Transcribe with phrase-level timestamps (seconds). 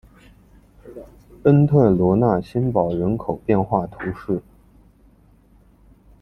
[1.43, 4.41] 恩特罗讷新堡人口变化图示